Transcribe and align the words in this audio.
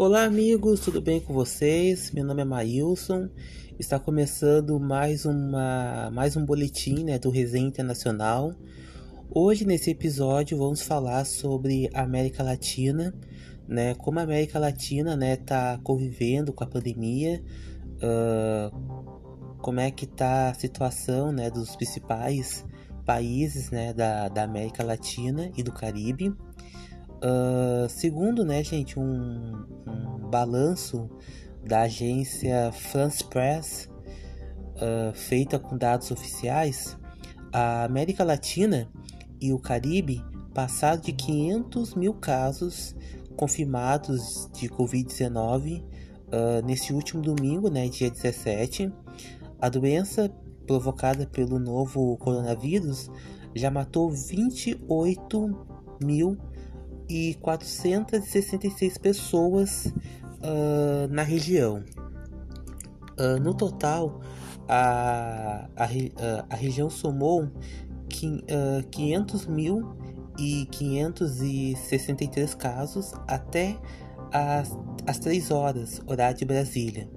Olá, 0.00 0.22
amigos, 0.22 0.78
tudo 0.78 1.02
bem 1.02 1.18
com 1.18 1.34
vocês? 1.34 2.12
Meu 2.12 2.24
nome 2.24 2.40
é 2.40 2.44
Maílson. 2.44 3.28
Está 3.80 3.98
começando 3.98 4.78
mais, 4.78 5.24
uma, 5.24 6.08
mais 6.12 6.36
um 6.36 6.46
boletim 6.46 7.02
né, 7.02 7.18
do 7.18 7.30
Resenha 7.30 7.66
Internacional. 7.66 8.54
Hoje, 9.28 9.64
nesse 9.64 9.90
episódio, 9.90 10.56
vamos 10.56 10.82
falar 10.82 11.24
sobre 11.24 11.90
a 11.92 12.02
América 12.02 12.44
Latina, 12.44 13.12
né, 13.66 13.92
como 13.96 14.20
a 14.20 14.22
América 14.22 14.60
Latina 14.60 15.14
está 15.14 15.16
né, 15.16 15.36
tá 15.36 15.80
convivendo 15.82 16.52
com 16.52 16.62
a 16.62 16.68
pandemia, 16.68 17.42
uh, 17.96 19.58
como 19.58 19.80
é 19.80 19.90
que 19.90 20.04
está 20.04 20.50
a 20.50 20.54
situação 20.54 21.32
né, 21.32 21.50
dos 21.50 21.74
principais 21.74 22.64
países 23.04 23.72
né, 23.72 23.92
da, 23.92 24.28
da 24.28 24.44
América 24.44 24.84
Latina 24.84 25.50
e 25.56 25.62
do 25.64 25.72
Caribe. 25.72 26.32
Uh, 27.18 27.88
segundo, 27.88 28.44
né, 28.44 28.62
gente, 28.62 28.98
um, 28.98 29.64
um, 29.86 30.30
balanço 30.30 31.10
da 31.64 31.82
agência 31.82 32.70
France 32.70 33.24
Press, 33.24 33.90
uh, 34.76 35.12
feita 35.14 35.58
com 35.58 35.76
dados 35.76 36.12
oficiais, 36.12 36.96
a 37.52 37.84
América 37.84 38.22
Latina 38.22 38.88
e 39.40 39.52
o 39.52 39.58
Caribe 39.58 40.24
passaram 40.54 41.00
de 41.00 41.12
500 41.12 41.94
mil 41.94 42.14
casos 42.14 42.94
confirmados 43.36 44.48
de 44.52 44.68
Covid-19 44.68 45.82
uh, 45.82 46.64
nesse 46.64 46.92
último 46.92 47.20
domingo, 47.20 47.68
né, 47.68 47.88
dia 47.88 48.10
17. 48.10 48.92
A 49.60 49.68
doença 49.68 50.30
provocada 50.66 51.26
pelo 51.26 51.58
novo 51.58 52.16
coronavírus 52.18 53.10
já 53.56 53.70
matou 53.70 54.10
28 54.10 55.66
mil 56.00 56.36
e 57.08 57.34
466 57.34 58.98
pessoas 58.98 59.86
uh, 59.86 61.08
na 61.10 61.22
região. 61.22 61.82
Uh, 63.18 63.40
no 63.40 63.54
total, 63.54 64.20
a, 64.68 65.68
a, 65.76 65.84
a 66.50 66.56
região 66.56 66.90
somou 66.90 67.44
uh, 67.44 68.88
500 68.90 69.46
mil 69.46 69.96
e 70.38 70.66
563 70.70 72.54
casos 72.54 73.12
até 73.26 73.76
as, 74.32 74.76
as 75.06 75.18
3 75.18 75.50
horas, 75.50 76.00
horário 76.06 76.36
de 76.36 76.44
Brasília. 76.44 77.08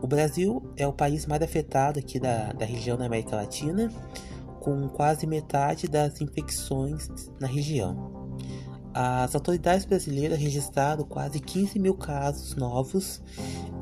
O 0.00 0.06
Brasil 0.06 0.62
é 0.76 0.86
o 0.86 0.92
país 0.92 1.26
mais 1.26 1.42
afetado 1.42 1.98
aqui 1.98 2.20
da, 2.20 2.52
da 2.52 2.64
região 2.64 2.96
da 2.96 3.06
América 3.06 3.34
Latina, 3.36 3.90
com 4.60 4.88
quase 4.88 5.26
metade 5.26 5.88
das 5.88 6.20
infecções 6.20 7.08
na 7.40 7.48
região. 7.48 8.17
As 8.94 9.34
autoridades 9.34 9.84
brasileiras 9.84 10.38
registraram 10.38 11.04
quase 11.04 11.40
15 11.40 11.78
mil 11.78 11.94
casos 11.94 12.56
novos 12.56 13.22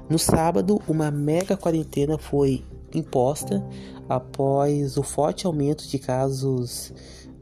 No 0.09 0.19
sábado, 0.19 0.81
uma 0.87 1.11
mega 1.11 1.57
quarentena 1.57 2.17
foi 2.19 2.65
imposta 2.95 3.67
após 4.09 4.97
o 4.97 5.03
forte 5.03 5.45
aumento 5.47 5.89
de 5.89 5.99
casos 5.99 6.95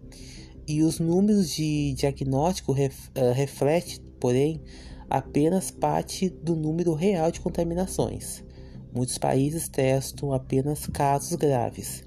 e 0.66 0.82
os 0.82 0.98
números 0.98 1.50
de 1.50 1.92
diagnóstico 1.94 2.72
ref, 2.72 3.08
uh, 3.10 3.32
refletem, 3.32 3.98
porém, 4.18 4.60
apenas 5.08 5.70
parte 5.70 6.28
do 6.28 6.56
número 6.56 6.94
real 6.94 7.30
de 7.30 7.40
contaminações. 7.40 8.42
Muitos 8.94 9.18
países 9.18 9.68
testam 9.68 10.32
apenas 10.32 10.86
casos 10.86 11.36
graves. 11.36 12.04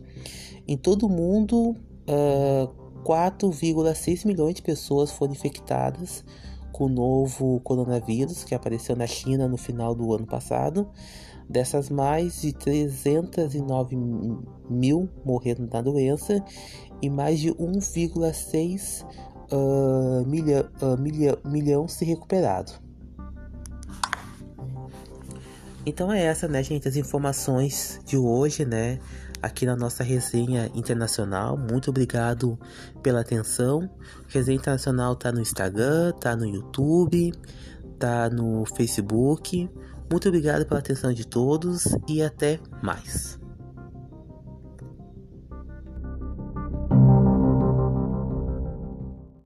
Em 0.67 0.77
todo 0.77 1.05
o 1.05 1.09
mundo, 1.09 1.75
uh, 2.07 3.03
4,6 3.03 4.25
milhões 4.25 4.55
de 4.55 4.61
pessoas 4.61 5.11
foram 5.11 5.33
infectadas 5.33 6.23
com 6.71 6.85
o 6.85 6.89
novo 6.89 7.59
coronavírus 7.61 8.43
que 8.43 8.53
apareceu 8.53 8.95
na 8.95 9.07
China 9.07 9.47
no 9.47 9.57
final 9.57 9.95
do 9.95 10.13
ano 10.13 10.25
passado. 10.25 10.89
Dessas, 11.49 11.89
mais 11.89 12.41
de 12.41 12.53
309 12.53 13.95
mil 14.69 15.09
morreram 15.23 15.65
da 15.65 15.81
doença 15.81 16.43
e 17.01 17.09
mais 17.09 17.39
de 17.39 17.49
1,6 17.53 19.05
uh, 19.51 20.25
milha, 20.27 20.69
uh, 20.81 20.97
milha, 20.97 21.37
milhão 21.45 21.87
se 21.87 22.03
recuperaram. 22.03 22.73
Então 25.85 26.11
é 26.11 26.21
essa, 26.21 26.49
né, 26.49 26.61
gente, 26.61 26.85
as 26.85 26.97
informações 26.97 28.01
de 28.05 28.17
hoje, 28.17 28.65
né, 28.65 28.99
aqui 29.41 29.65
na 29.65 29.73
nossa 29.73 30.03
resenha 30.03 30.69
internacional. 30.75 31.57
Muito 31.57 31.89
obrigado 31.89 32.59
pela 33.01 33.21
atenção. 33.21 33.89
Resenha 34.27 34.57
internacional 34.57 35.15
tá 35.15 35.31
no 35.31 35.39
Instagram, 35.39 36.11
tá 36.19 36.35
no 36.35 36.45
YouTube, 36.45 37.31
tá 37.97 38.29
no 38.29 38.65
Facebook. 38.65 39.69
Muito 40.09 40.27
obrigado 40.27 40.65
pela 40.65 40.79
atenção 40.79 41.11
de 41.13 41.27
todos 41.27 41.85
e 42.07 42.21
até 42.21 42.59
mais. 42.81 43.39